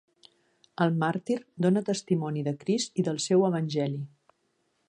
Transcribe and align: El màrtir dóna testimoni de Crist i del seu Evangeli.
El 0.85 0.95
màrtir 1.03 1.37
dóna 1.67 1.85
testimoni 1.91 2.45
de 2.51 2.57
Crist 2.65 3.01
i 3.03 3.09
del 3.11 3.23
seu 3.29 3.49
Evangeli. 3.51 4.05